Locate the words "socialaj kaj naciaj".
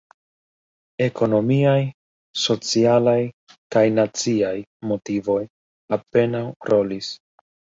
2.45-4.57